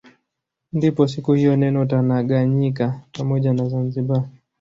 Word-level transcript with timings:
Ndipo 0.73 1.07
siku 1.07 1.33
hiyo 1.33 1.55
neno 1.55 1.85
Tanaganyika 1.85 3.01
pamoja 3.11 3.53
na 3.53 3.69
Zanzibar 3.69 4.25